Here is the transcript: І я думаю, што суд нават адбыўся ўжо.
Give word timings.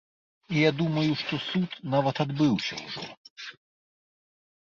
І 0.53 0.61
я 0.61 0.69
думаю, 0.79 1.09
што 1.21 1.37
суд 1.49 1.75
нават 1.95 2.15
адбыўся 2.25 2.79
ўжо. 2.79 3.53